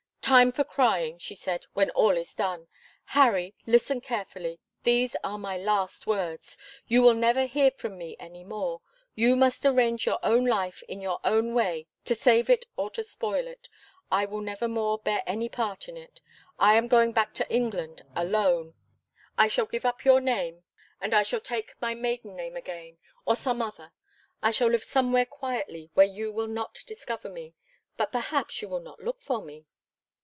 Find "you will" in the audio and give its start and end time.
6.87-7.15, 26.07-26.47, 28.61-28.79